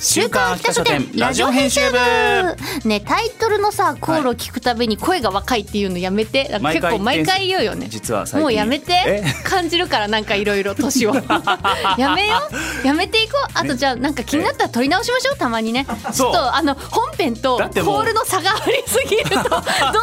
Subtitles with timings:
[0.00, 2.88] 週刊秋田書店ラジオ編集部。
[2.88, 6.48] ねタイトルのさコールを聞くたびに声が若いっていうのやめて。
[6.48, 7.88] なんか結構毎回言うよね。
[7.88, 8.92] 実はもうやめて。
[8.92, 9.24] え？
[9.44, 11.14] 感じるからなんかいろいろ年を。
[11.98, 12.36] やめよ
[12.84, 12.86] う。
[12.86, 13.50] やめていこう。
[13.54, 15.84] あとじゃあなんか気になったら撮り直しましょうたまにね。
[16.14, 19.56] ちょっとあの本編とコールの差がありすぎるとど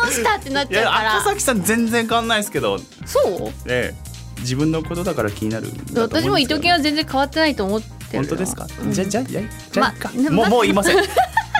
[0.07, 1.15] うしたってなっちゃうから。
[1.19, 2.80] 赤崎さん全然変わんないですけど。
[3.05, 3.53] そう？
[3.67, 4.15] ええ。
[4.41, 6.21] 自分のことだから気になるんだと思うんですけど。
[6.23, 8.30] 私も伊藤健は全然変わってないと思ってるよ。
[8.30, 8.91] 本当ですか、うん。
[8.91, 10.97] じゃじゃじゃじゃまもうもう言いません。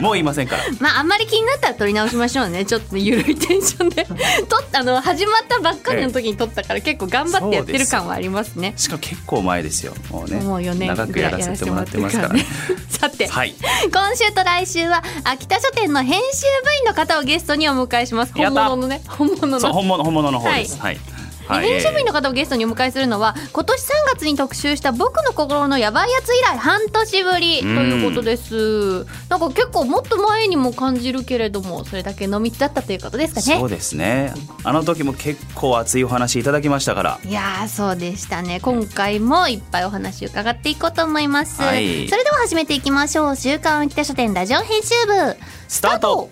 [0.02, 0.64] もう言いませんから。
[0.80, 2.66] まああんまり気になったら撮り直しましょうね。
[2.66, 4.06] ちょっとゆるいテンションで。
[4.06, 4.11] 撮
[4.58, 8.73] ったあの始まったばっかりの時に撮ったから結構頑張ってやってる感はありますね。
[8.76, 9.94] しかも結構前ですよ。
[10.09, 10.39] もうね。
[10.42, 12.33] もう4年長くやらせてもらってますから。
[12.33, 12.45] ね。
[12.89, 13.56] さて、はい。
[13.92, 18.33] 今週と来週は秋田書店の編集部員の方をゲストにお迎えします。
[18.33, 19.02] 本物のね。
[19.08, 19.73] 本物の。
[19.73, 20.80] 本物本物の方です。
[20.80, 21.14] はい、はい
[21.50, 29.06] 編集部員えの方をゲストにお迎えするのは今年3月に特集した「僕の心のヤバいやつ」以来半年ぶりということです。
[29.30, 33.60] なんか結構もっと前にも感じるけれどもそれだけ濃密だったということですかね。
[33.60, 34.34] そうですね。
[34.64, 37.20] あの時も結構熱いお話いただきましたから。
[37.23, 38.60] いやーそうでしたね。
[38.62, 42.08] 今回もいっぱいお話伺っていこうと思います、はい。
[42.10, 45.36] それでは始めていきましょう「週刊秋田書店ラジオ編集部」
[45.68, 46.30] スタート。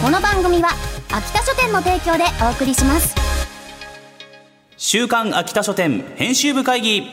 [0.00, 0.70] この番組は
[1.12, 3.21] 秋田書店の提供でお送りします
[4.84, 7.04] 週刊秋田書店編集部会議。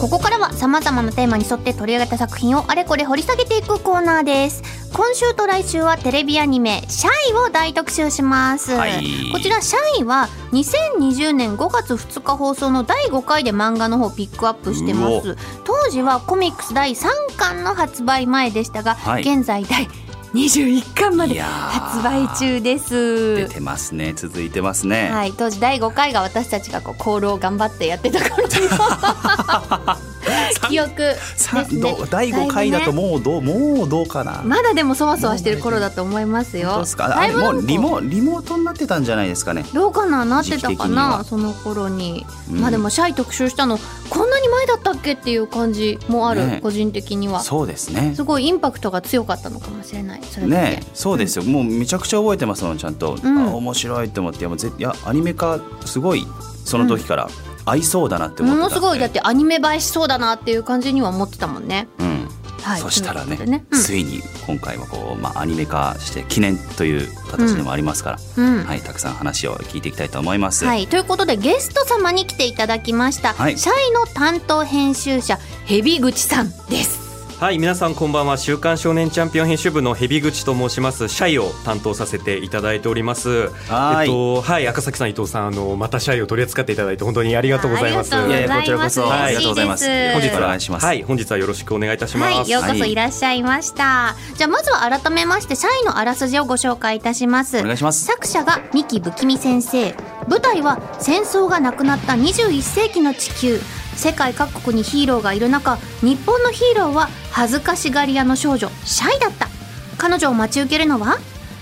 [0.00, 4.64] ここからは様々なテーマに沿って取り上げた作品をあれこれ掘り下げていくコーナーです。
[4.92, 9.04] 今週と来週はテレビアニメ「シャイ」を大特集します、はい。
[9.32, 17.06] こちら「シャイ」は2020年5月2日放送の第5回で漫画の方をピックアップしてまうす当時はコミックス第3
[17.36, 19.22] 巻の発売前でしたが、はい。
[19.22, 19.88] 現在第
[20.36, 23.36] 21巻まで発売中です。
[23.36, 24.12] 出てますね。
[24.14, 28.50] 続いてますね、はい、当時第5回が私たちがこうコールを頑張ってやってた頃の
[30.68, 30.96] 記憶。
[30.96, 31.68] ですさね
[32.10, 34.42] 第5回だともうどうもうどうかな？
[34.44, 36.84] まだでもそわそわしてる頃だと思いますよ。
[36.84, 39.64] すあれもうリモリモートになってたんじゃないですかね？
[39.72, 40.24] どうかな？
[40.24, 41.24] なってたかな？
[41.24, 42.60] その頃に、うん。
[42.60, 43.78] まあでもシャイ特集したの
[44.10, 46.60] こんなに前だったっけっていう感じもある、ね。
[46.62, 47.40] 個人的には。
[47.40, 48.12] そうですね。
[48.14, 50.82] すごいインパクトが強かったのかもしれないそれね。
[50.94, 53.38] そうですよ、もうめちゃくちゃ覚えてますもんちゃんと、うん。
[53.38, 54.40] あ面白いって思って。
[54.40, 56.26] いやもうぜいやアニメ化すごい
[56.64, 57.28] その時から
[57.66, 61.88] 合いそうだなって思ってものすごいだってアニメ映えしそうだなっていう感じには思ってたもんね。
[61.98, 62.28] うん。
[62.62, 62.80] はい。
[62.80, 63.62] そしたらねというん。
[63.70, 68.64] ついに今回はこう、まあ、アニメ化して記念という形でもありますから、うん。
[68.64, 70.64] はい、たくさん話を聞いていきたいと思います。
[70.64, 73.58] はい、ということでゲスト様に来ていただきました、はい。
[73.58, 77.05] シャイの担当編集者ヘビ口さんです
[77.38, 78.38] はい皆さんこんばんは。
[78.38, 81.06] 週刊少年チャンピオン編集部のヘビ口と申します。
[81.06, 83.50] シャイを担当させていただいております。
[83.68, 84.08] はい。
[84.08, 88.16] えっとはい赤崎さん伊藤さんあのまたシャイを取り扱っていただいて本当にありがとうございます。
[88.16, 88.90] ありがとうございます。
[88.90, 89.16] いやこちらこそ。
[89.16, 89.20] はい。
[89.20, 89.84] ありがとうございます。
[89.84, 90.86] 本日はお願いします。
[90.86, 92.36] はい本日はよろしくお願いいたします。
[92.36, 92.94] はい、ようこそい。
[92.94, 97.58] らっしゃいました、じゃあまずは改めましてシャイのあらすじをご紹介いたします。
[97.58, 98.06] お願いします。
[98.06, 99.94] 作者が三木不気味先生
[100.28, 103.60] 舞台は戦争がなくなった21世紀の地球。
[103.96, 109.48] 世界各国にヒーローがいる中日本のヒーローは恥ずかしがり屋の少女シャイだった。
[109.96, 111.16] 彼女を待ち受けるのは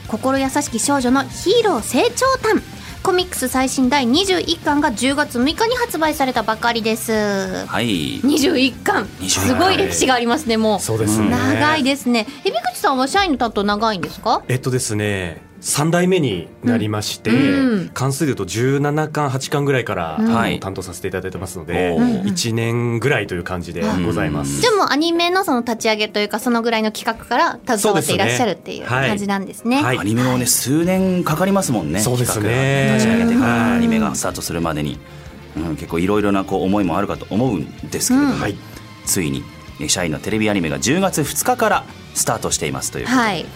[0.09, 2.61] 心優しき少女のヒーロー成長譚。
[3.05, 7.67] コミックス最新第21巻が10月6日に発売されたばかりです。
[7.67, 8.19] はい。
[8.21, 9.05] 21巻。
[9.21, 10.81] 21すごい歴史がありますねもう。
[10.81, 11.29] そうですね。
[11.29, 12.27] 長いですね。
[12.45, 14.43] えび口さんは社員の担当長いんですか？
[14.49, 17.89] えっとですね3代目になりまして、うん。
[17.95, 20.61] 関数でいうと17巻8巻ぐらいから、うん。
[20.61, 22.23] 担当させていただいてますので、おー。
[22.25, 24.61] 1年ぐらいという感じでございます。
[24.61, 29.83] じゃあもうアニメのその立ち上げというかそのぐらいの企画から携わっていらっしゃるっていう感じなんですね。
[29.83, 29.99] はい。
[29.99, 32.01] アニメもね数年かかりますもんね。
[32.01, 32.45] そうですね。
[32.45, 32.95] 企画が。
[32.97, 33.73] 立ち上げてからはい。
[33.73, 34.99] アニメがスタートするまでに、
[35.57, 38.41] うん、結構いろいろなこう思いもあるかと思うんですけれども、うん。
[38.41, 38.57] はい。
[39.07, 39.43] ついに
[39.81, 41.85] え社員のテレビアニメが10月2日から
[42.15, 43.47] スタートしていますということで、はい。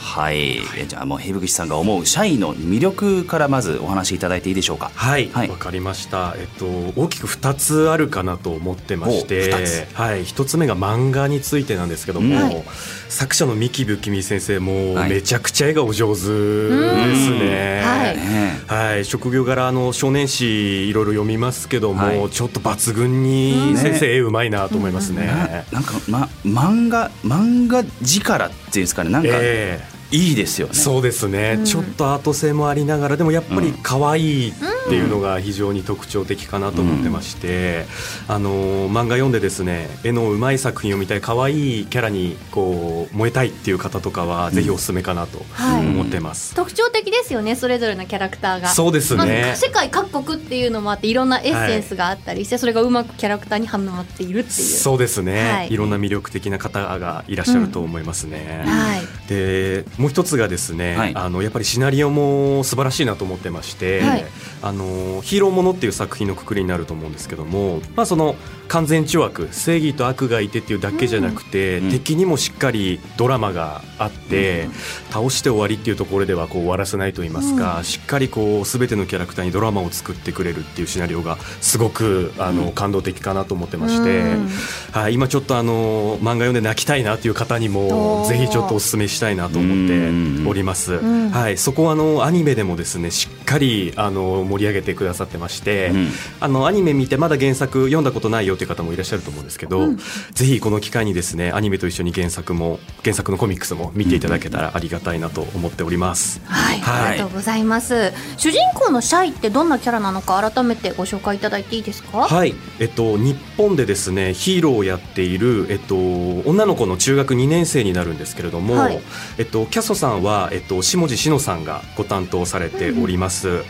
[0.00, 4.92] はい、えじゃあもう蛇口さんが思うシャイの魅力からまずお話しいただいていいでしょうか？
[4.94, 5.48] はい、わ、はい。
[5.48, 6.34] かりました。
[6.38, 6.66] えっと
[6.96, 9.50] 大きく二つあるかなと思ってまして、
[9.94, 12.64] はい、一つ目が漫画についてなんですけども、うんはい。
[13.08, 15.10] 作者の三木不気味先生もはい。
[15.10, 17.82] めちゃくちゃ絵がお上手ですね。
[17.84, 18.16] はい。
[18.16, 22.30] ねはい、職業柄あの少年誌いろいろ読みますけども、はい。
[22.30, 25.26] ちょっと抜群に先生、絵うまいなと思いますね。
[25.72, 29.10] ななんか、ま、漫画漫画力っていうんですかね。
[29.10, 31.64] なんかええいいですよね、そうですね、うん。
[31.64, 34.52] ちょっとアート性もありながらでもやっぱり可愛い
[34.88, 37.84] っていうのが非常に特徴的かなと思ってまして、
[38.26, 45.86] あの漫画読んでですね絵のうまい作品を見たい可愛いキャラにこう燃えたいっていう方とかはぜひおすすめかなとはい。
[45.86, 46.54] 思ってます。
[46.54, 48.68] 特徴的ですよねそれぞれのキャラクターが。
[48.68, 54.52] そうですまねあ、世界各国っていうのもあっていろんなエッセンスがあったりして、それがうまくキャラクターにはまっているっていう。
[54.52, 55.72] そうですね、はい。
[55.72, 58.62] い、ろんな魅力的な方がいらっしゃると思いますね。
[58.66, 59.28] はい。
[59.28, 61.12] でもう一つがですね、はい。
[61.14, 64.24] あのやっぱりシナリオも素晴らしいなと思ってまして、はい。
[64.62, 64.77] あの
[65.22, 68.36] ヒーローものっていう作品のくくりになると思うんですけども、まあ、その
[68.68, 71.90] 完全懲悪正義と悪がいてっていうだけじゃなくて、うん。
[71.90, 74.72] 敵にもしっかりドラマがあって、うん。
[75.10, 82.72] 倒して終わりっていうところではこう終わらせないと言いますか、しっかりこう全てのキャラクターにドラマを作ってくれるっていうシナリオがすごくあの、うん。
[82.72, 84.20] 感動的かなと思ってまして。
[84.20, 84.48] うん。
[84.92, 91.00] はい、今ちょっとあの漫画読んで泣きたいなという方にもぜひちょっとお勧めしたいなと思っております。
[91.00, 96.08] んはい、そこはあのアニメでもですねしっかりあの盛り上げてくださってまして、うん。
[96.40, 99.88] あのアニメ見てまだ原作読んだことないよという方もいらっしゃると思うんですけど、
[100.32, 106.40] ぜひこの機会にですねアニメと一緒に原作も原作のコミックスも見ていただけたらありがたいなと思っております。
[106.44, 107.06] はい、はい。
[107.08, 108.12] ありがとうございます。
[108.36, 112.26] 主人公のシャイってどんなキャラなのか改めてご紹介いただいていいですか？
[112.28, 119.00] はい、えっと、日本でですねヒーローをやっている、えっと、女の子の中学2年生になるんですけれども、はい。
[119.38, 123.64] えっと、キャソさんは、えっと、下地志乃さんがご担当されております。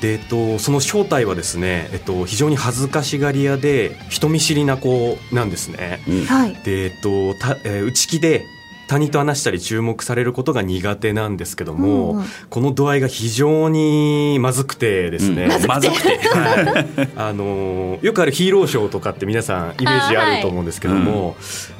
[0.00, 6.00] でえっと、その正体はですね、えっと、非常に恥ずかしがり屋で人見知りな子なんですね。
[6.08, 8.46] うんはいで、えっとたえー内気で
[8.86, 12.24] 他人と話したり注目されることが苦手なんですけども、うんうん。
[12.50, 15.66] この度合いが非常にまずくてですね、うん。
[15.66, 16.18] まずくて。
[16.28, 21.36] はい、あのーよくあるヒーローショーとかって皆さんイメージあると思うんですけども、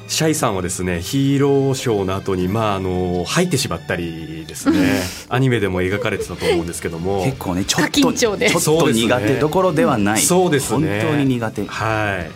[0.06, 5.02] シャイさんはですねヒーローショーの後にまああのー入ってしまったりですね。
[5.28, 7.24] アニメでも描かれてたと思うんですけども。
[7.24, 11.02] 結構ねちょっとちょっと苦手どころではない、そうですね。
[11.02, 11.64] 本当に苦手。
[11.66, 12.30] はい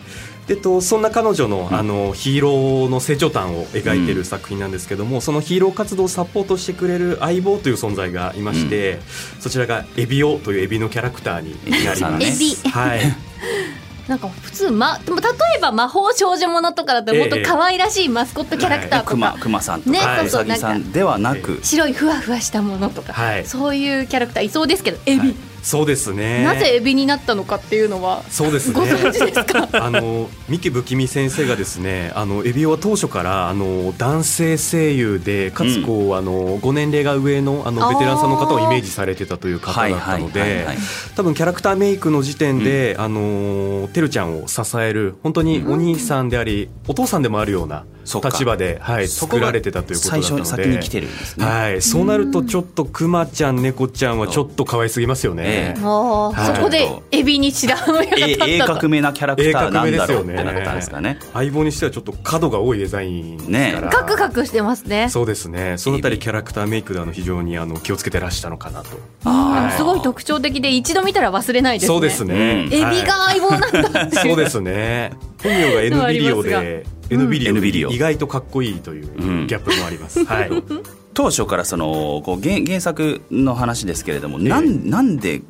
[0.48, 8.98] でとそんな彼女の,、あのヒーローの成長譚を描いている作品なんですけども、そのヒーロー活動をサポートしてくれる相棒という存在がいまして、
[9.40, 12.24] そちらがエビオというエビのキャラクターになります。
[12.24, 12.70] エビ。
[12.70, 13.00] はい。
[14.08, 15.26] なんか普通、ま、でも例
[15.58, 23.46] えば魔法少女ものとかだともっと可愛らしいマスコットキャラクターとクマか、クマさんとねか、そううそうさぎさんではなく、白いふわふわしたものとか、はい。
[23.46, 26.44] そういうキャラクターいそうですけどエビ、はいそうですね。
[26.44, 28.74] なぜエビになったのかっていうのはそうですね。
[28.74, 29.68] ご存知ですか？
[29.84, 40.78] あの三木不気味先生がですねあのエビオは当初からあの男性声優でかつこう、あのご年齢が上のあのベテランさんの方をイメージされてたという方だったのではい
[41.16, 51.46] 多分キャラクターメイクの時点で、あのてるちゃんを支える本当にお兄さんであり、お父さんでもあるような立場で、はい、作られてたということだ最初ったので先に来てるんですね。
[51.46, 55.47] はい、そうなるとちょっとくまちゃん猫ちゃんはちょっと可愛すぎますよね。
[55.48, 56.56] ええもう、はい。
[56.56, 58.50] そこでエビに白羽の矢がえ立ったと。
[58.50, 60.52] 鋭角めなキャラクターなんだろうって鋭角めですよね。
[60.52, 61.18] なったんですかね。
[61.32, 65.08] 相棒にしてはちょっと角が多いデザインですから、カクカクしてますね。
[65.08, 65.78] そうですね。
[65.78, 68.90] そのあたりキャラクターメイクであの非常にあの気をつけてらしたのかなと。
[69.24, 69.76] うんはい。
[69.76, 71.94] すごい特徴的で一度見たら忘れないですね。
[71.94, 72.74] そうですね、うん。
[72.74, 75.12] エビが相棒なんだっていう、そうですね。
[75.42, 77.90] 本名が N ビリオで N ビリオ N ビリオ。
[77.90, 80.50] 意外とかっこいいといううんギャップもあります、はい
[81.18, 85.42] 当初からそのこう原原作の話ですけれども、なんなんで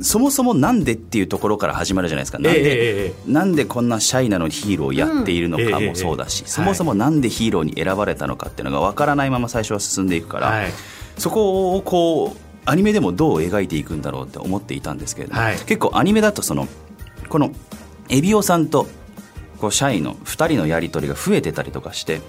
[0.00, 2.40] そもそもなんでっていうところから始まるじゃないですか。
[2.40, 2.66] なんで、ええ
[3.10, 3.32] ええ。
[3.32, 10.72] なんでこんなシャイなのにヒーローをやっているのかもそうだし、うんそもそもなんでヒーローに選ばれたのかっていうのがわからないまま最初は進んでいくから、はい。
[11.16, 15.58] そこをこうアニメでもどう描いていくんだろうって思っていたんですけれども、はい。
[15.58, 16.66] 結構アニメだとその
[17.28, 17.52] この
[18.08, 18.88] エビオさんと
[19.60, 22.20] こうシャイの2人のやり取りが増えてたりとかして、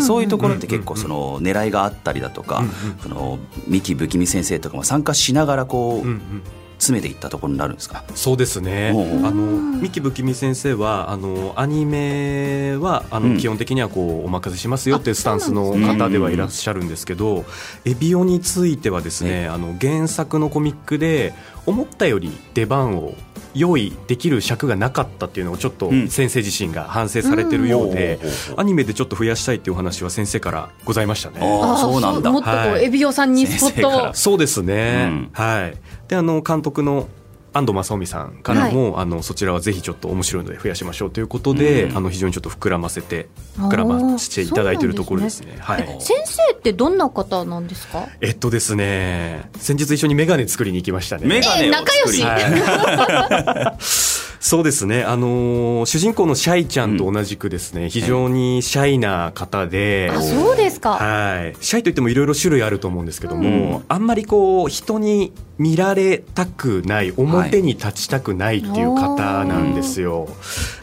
[0.00, 2.62] そういうところって結構その狙いがあったりだとか、
[3.02, 6.42] その三木不気味先生とかも参加しながらこう、うんうん。
[6.78, 8.02] 詰めていったところになるんですか？
[8.16, 8.88] そうですね。
[8.88, 13.34] あの三木不気味先生はあのアニメはあうん。
[13.34, 17.44] の基本的にはこうお任せしますよっていうスタンスの方ではいらっしゃるんですけど、
[17.84, 21.34] エビオについてはですね、あの原作のコミックで
[21.66, 23.14] 思ったより出番を
[23.54, 26.08] 用意できる尺がなかったっていうのをちょっとうん。
[26.08, 31.38] 先生自身が反省されてるようで、うんアニメでちょっと増やしたいっていうお話は先生からございましたね。
[31.40, 32.30] ああそうなんだ。
[32.30, 32.84] もっとこう、はい。
[32.84, 34.14] エビオさんにスポットを。
[34.14, 35.30] そうですね、うん。
[35.32, 35.74] はい。
[36.08, 37.08] であの監督の
[37.54, 41.96] 安藤正臣さんからも、あのそちらはぜひちょっと面白いので増やしましょうということで、うん。
[41.96, 43.28] あの非常にちょっと膨らませて
[43.58, 45.56] 膨らませていただいているところですね。
[45.60, 45.86] はい。
[46.00, 48.08] 先生ってどんな方なんですか？
[48.20, 51.26] えっとですね先日一緒にメガネ作りに行きましたね。
[51.26, 52.22] メガネを仲良し。
[52.22, 53.82] はい
[54.42, 60.94] そうですね、あのー主人公のシャイちゃんと同じくですね、非常にシャイな方で、あそうですか。
[60.94, 63.84] はい、シャイといってもいろいろ種類あると思うんですけども、うん。
[63.86, 70.28] あんまりこう人に見られたくない表に立ちたくないっていう方なんですよ、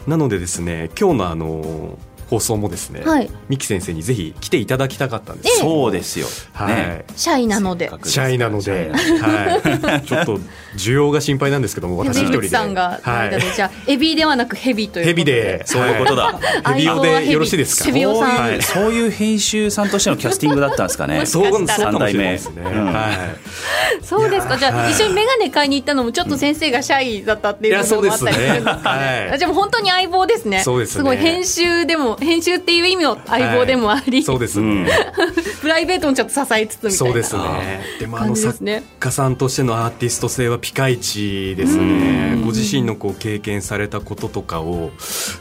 [0.06, 1.98] なのでですね今日のあの
[2.30, 3.28] 放送もですね、はい。
[3.48, 5.48] 三木先生にぜひ来ていただきたかったんです。
[5.60, 6.76] よそうですよ、はい。
[6.76, 7.04] ね。
[7.16, 7.90] シャイなので。
[8.04, 10.38] シャイなので、はい、 ちょっと
[10.76, 12.48] 需要が心配なんですけども私一出人で。
[12.48, 13.40] 口さんがはい。
[13.54, 16.38] じゃあエビではなくヘビということヘビで、そういうことだ。
[16.66, 17.84] ヘビ用でよろしいですか？
[17.86, 21.26] ヘビオさんそういうそういう編集さんとしてのキャスティングだったんですかね。
[21.26, 21.58] そう、そうか
[21.92, 22.62] もしれないですね。
[22.64, 24.04] うんはい。
[24.04, 24.56] そうですか。
[24.56, 29.34] じゃ一緒にメガネ買いに行ったのもちょっと先生がシャイだったっていういや部分もあったりするんですかね。
[29.38, 30.60] じゃあもう本当に相棒ですね。
[30.60, 31.04] そうですね。
[31.04, 34.84] ごい編集でも編集っていう意味の相棒でもあり、そうですうん。
[34.84, 34.90] ね。
[35.60, 37.80] プライベートもちょっと支えつつみたいなそうですね。
[37.98, 42.40] でもあ感の作家さんとしてのアーティスト性はピカイチですね。
[42.44, 44.90] ご自身のこう経験されたこととかを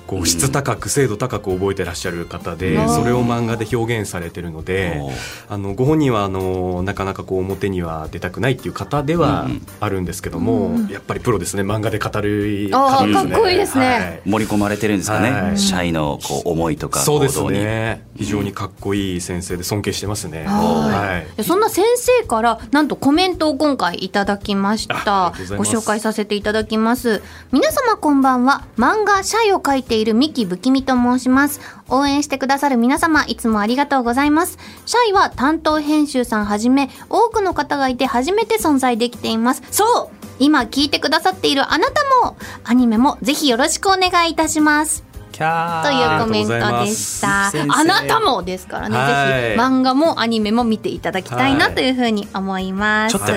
[0.08, 2.90] こう質高く精度高く覚えてらっしゃる方で、うん。
[2.90, 5.02] それを漫画で表現されてるので
[5.48, 9.66] あのご本人はあのなかなかこう表には出たくないっていう方ではうん。
[9.80, 11.64] あるんですけども、やっぱりプロですね。
[11.64, 13.30] 漫画で語るあ方ですね。
[13.30, 13.86] ーかっこいいですね。
[13.86, 14.22] はい。
[14.26, 15.58] 盛り込まれてるんですかね、はい。
[15.58, 18.06] シャイのこう思いとかそうですね。
[18.16, 20.46] 非常にかっこいい先生で尊敬してますね。
[20.46, 21.28] ははい。
[21.38, 25.34] でそんな先生からなんとコメントを今回いただきました。
[25.58, 27.22] ご紹介させていただきます。
[27.52, 28.64] 皆様こんばんは。
[28.78, 31.62] 漫画シャイを描いている三木不気味と申します。
[31.90, 34.58] 応援してくださる皆様いつもありがとうございます。
[34.86, 39.64] シャイは担当編集さんはじめ多くの方がいて初めて存在できています。
[39.72, 45.09] そう今聞いてくださっているあなたもアニメもぜひよろしくお願いいたします
[45.40, 47.48] キャーというコメントでした。
[47.48, 48.68] あなたもです。
[48.68, 49.42] からね、はい。
[49.42, 53.18] ぜひ漫画もアニメも見ていただきたいなはいというふうに思います。
[53.18, 53.34] ちょっと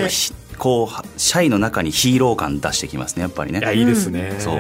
[0.59, 3.61] こうシャイの中にヒーロー感出してきますねやっぱりね。
[3.61, 4.59] いやいいですね、そう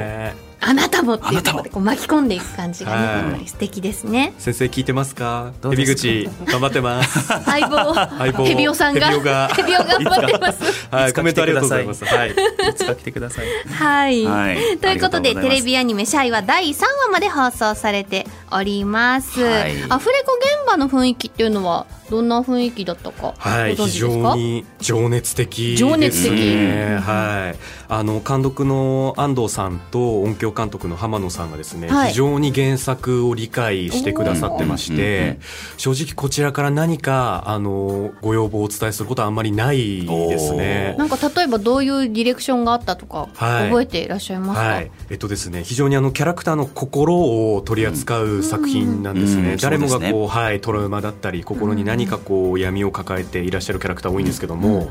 [0.64, 1.62] あなたもっていうところあなたも。
[1.62, 3.16] でこう巻き込んでいく感じがね、はい。
[3.16, 4.32] やっぱり素敵ですね。
[4.38, 5.52] 先生聞いてますか？
[5.60, 6.08] どうヘですか？
[6.08, 6.50] ビ口。
[6.52, 7.26] 頑張ってます。
[7.44, 8.44] 相棒、相棒。
[8.44, 9.10] ヘビオさんが、
[9.48, 10.88] ヘビオが頑張ってます。
[10.90, 12.04] はいコメントありがとうございます。
[12.04, 12.30] はい。
[12.30, 12.34] い
[12.76, 13.46] つか来てください。
[13.72, 14.78] はい、はい。
[14.78, 19.72] ということでテレビアニメ「シャイ」は第3話まで放送されております、はい。
[19.88, 20.38] アフレコ
[20.72, 24.30] 現場の雰囲気っていうのはどんな雰囲気だったかはい、非ご存知ですか？
[24.30, 25.90] 常に情熱的ですね。
[25.90, 26.32] 情熱的。
[26.32, 32.08] はい、あの監督の安藤さんと音響監督の浜野さんがですね、はい。
[32.08, 35.38] 非常に原作を理解してくださってましてん、
[35.78, 40.94] 正直こちらから何かあのご要望をお伝えすることはあんまりないですね。
[40.98, 43.68] なんか例えばどういうディレクションがあったとかはい。
[43.68, 47.16] 覚えていらっしゃいますか、はい、えっとですね、非常にあのキャラクターの心
[47.54, 49.52] を取り扱う作品なんですね。
[49.52, 49.56] うん。
[49.56, 54.90] 誰もがこう、はい、トラウマだったり、心に何かこう闇を抱えていらっしゃるキャラクター多いんですけども、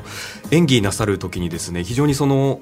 [0.52, 2.60] 演技なさる時にですね、非常にその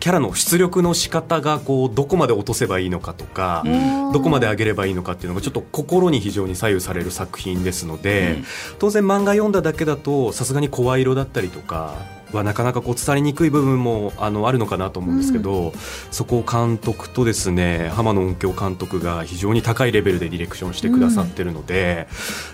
[0.00, 4.12] キャラの出力の仕方がこうどこまで落とせばいいのかとか、うん。
[4.12, 8.44] どこまで上げればいいのかっていうのがちょっと心に非常に左右される作品ですので、うん。
[8.78, 15.72] 当然漫画読んだだけだとさすがに声色だったりとかはなかなかこう伝わりにくい部分もあのあるのかなと思うんですけど、
[16.10, 22.08] そこを監督とですね浜野音響監督が非常に高いレベルでディレクションしてくださってるので,、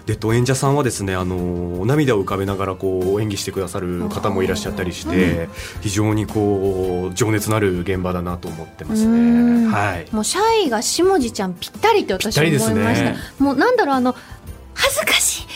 [0.07, 5.49] でと演者さんはですねあの涙を浮かべながらこう演技してくださる方もいらっしゃったりして、
[5.81, 9.69] 非常にこう情熱のある現場だなと思ってますうん。
[9.69, 9.73] ね。
[9.73, 10.07] はい。
[10.13, 13.17] もうシャイが下地ちゃんぴったりって私思いました、ね。
[13.39, 14.15] もうなんだろうあの
[14.75, 15.47] 恥ずかしい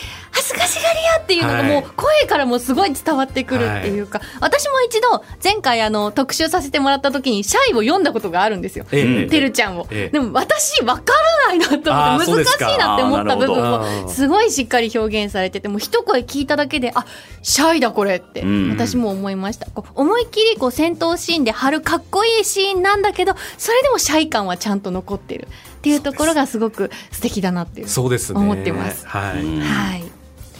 [0.57, 1.85] かしがり屋っていうのがもうはい。
[1.95, 8.85] 声からもすごい伝わってくるっていうか、私も一度前回あの特集させてもらった時にシャイを読んだことがあるんですよ。
[8.91, 9.23] ええ。
[9.23, 10.09] うんてるちゃんを、ええ。
[10.09, 14.01] でも私分からないなと思って難しいなって思った部分あーなるほど。
[14.03, 17.05] もすごいしっかり表現されててもう一声聞いただけであ
[17.41, 18.69] シャイだこれってうん。
[18.71, 25.47] 私も思いました、こう思いっきりこう戦闘シーンで張るかっこいいシーンなんだけどそれでもシャイ感はちゃんと残ってる
[25.77, 28.39] っていうところがすごく素敵だなっていうそうですね。
[28.39, 29.05] 思ってます。
[29.07, 30.03] はい、うんはい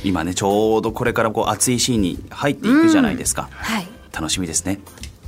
[0.08, 3.88] 今ねちょうどこれからこう熱いシーンに入っていくじゃないですか、はい。
[4.14, 4.80] 楽しみですね。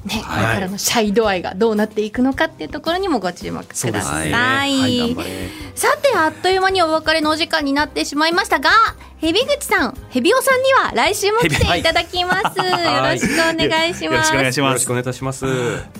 [0.05, 0.47] ね、こはい。
[0.47, 4.31] れからのシャイ度合いがどうなっていくのかっていうところにもご注目ください。
[4.31, 5.15] はい
[5.75, 8.69] さてあっという間にお別れのお時間になってしまいましたが
[9.19, 11.83] ヘビ口さん、ヘビオさんには来週も来てい。
[11.83, 12.57] ただきます。
[12.57, 14.27] は いよろしくお願いしよろます。
[14.29, 14.69] しくお願いします。
[14.69, 15.45] よろしくお願いいたします。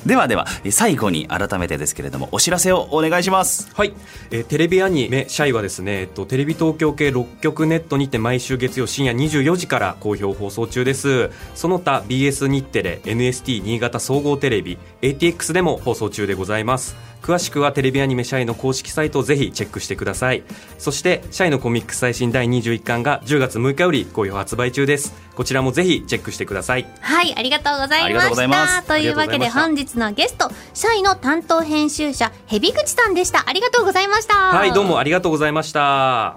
[0.05, 3.69] ではでは最後に改めてですけれどもお知らせをお願いします。
[3.73, 3.93] はい、
[4.31, 11.29] えーテレビアニメ「シャイ」はですね、えっと、テレビ東京系6局ネットにて毎週月曜深夜24時から好評放送中です。
[11.55, 20.43] その他 BS 日テレ NST 新潟総合テレビ ATX でも放送中でございます詳しくはテレビアニメ「シャイ」の公式サイトをぜひチェックしてください。
[20.77, 25.13] そして「シャイのコミック最新第21巻が10月6日より好評発売中です。
[25.35, 26.85] こちらもぜひチェックしてください。
[27.01, 28.83] はい、ありがとうございありがとうございました。
[28.83, 33.43] というわけで本日のゲスト、シャイの担当編集者、ヘビ口さんでした。
[33.47, 34.35] ありがとうございました。
[34.35, 36.35] はいどうもありがとうございました。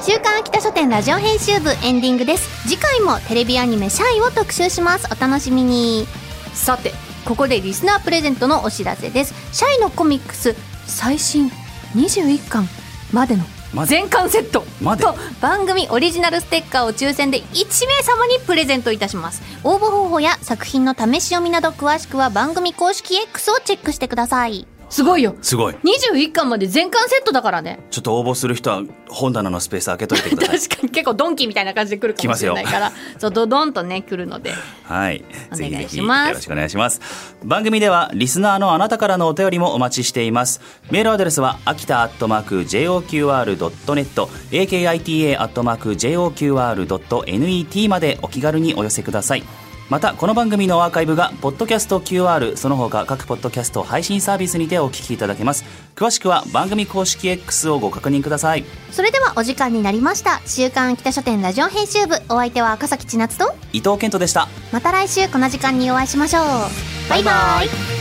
[0.00, 2.68] 週刊秋田書店ラジオ編集部エンディングです。
[2.68, 5.06] 次回もテレビアニメ「シャイ」を特集します。
[5.10, 6.06] お楽しみに。
[6.54, 9.34] さてここでリスナープレゼントのお知らせです。
[9.52, 10.54] シャイのコミックス
[10.86, 11.50] 最新
[11.94, 12.68] 21巻
[13.12, 13.44] までの
[13.86, 14.64] 全巻セット。
[14.96, 19.42] と番組オリジナルステッカーを抽選で1名様にプレゼントいたします。
[19.62, 34.52] 応募方法や作品の試し読みなど詳しくは番組公式 X をチェックしてくださいすごいよすごい21巻まで全巻セットだからねちょっと応募する人は本棚のスペース開けといてください 確かに結構ドンキみたいな感じで来るかもしれないから そうドドンとね来るので
[34.84, 35.24] はい。
[35.52, 37.00] お願いしますよろしくお願いします。
[37.44, 40.60] 番組ではリスナーのあなたからのお便りもお待ちしています。
[40.90, 49.69] メールアドレスは秋田アットマーク JOQR.net akita アットマーク JOQR.net までお気軽にお寄せください。
[49.90, 55.64] またこの番組のアーカイブがポッドキャスト QR その他各ポッドキャスト配信サービスにてお聞きいただけます。
[55.96, 58.64] 詳しくは番組公式 X をご確認ください。
[58.92, 60.40] それではお時間になりました。
[60.46, 62.14] 週刊秋田書店ラジオ編集部。
[62.28, 64.48] お相手は赤崎千夏と伊藤健人でした。
[64.72, 66.44] また来週この時間にお会いしましょう。
[67.10, 67.32] バイバ
[67.64, 68.00] イ。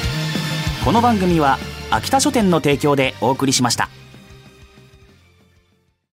[0.85, 1.57] この番組は
[1.91, 3.89] 秋田書店の提供でお送りしました